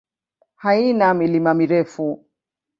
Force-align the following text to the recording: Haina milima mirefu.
Haina 0.55 1.13
milima 1.13 1.53
mirefu. 1.53 2.25